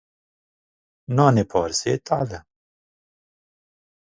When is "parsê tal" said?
1.51-2.27